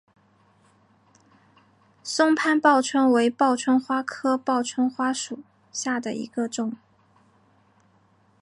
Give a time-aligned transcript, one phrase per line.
[2.01, 6.75] 松潘报春为报春花科报春花属下的一个种。